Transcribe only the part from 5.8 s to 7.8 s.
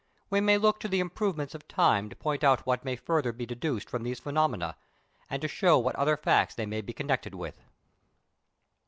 other facts they may be connected with.